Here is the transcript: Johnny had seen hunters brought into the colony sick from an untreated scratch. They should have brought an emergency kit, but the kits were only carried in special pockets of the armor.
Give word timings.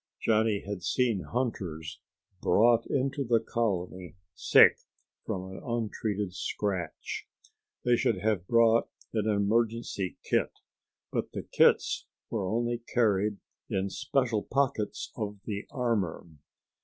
Johnny 0.19 0.61
had 0.65 0.81
seen 0.81 1.25
hunters 1.25 1.99
brought 2.41 2.87
into 2.87 3.23
the 3.23 3.39
colony 3.39 4.15
sick 4.33 4.79
from 5.27 5.51
an 5.51 5.61
untreated 5.63 6.33
scratch. 6.33 7.27
They 7.85 7.95
should 7.97 8.17
have 8.17 8.47
brought 8.47 8.89
an 9.13 9.29
emergency 9.29 10.17
kit, 10.23 10.53
but 11.11 11.33
the 11.33 11.43
kits 11.43 12.07
were 12.31 12.49
only 12.49 12.79
carried 12.91 13.37
in 13.69 13.91
special 13.91 14.41
pockets 14.41 15.11
of 15.15 15.37
the 15.45 15.67
armor. 15.69 16.25